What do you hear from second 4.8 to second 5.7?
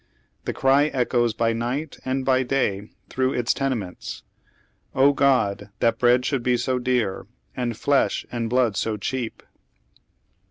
Oh, God 1